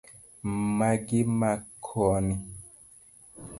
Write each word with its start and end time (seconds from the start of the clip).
Magi 0.77 1.19
ma 1.39 1.51
koni 1.85 2.33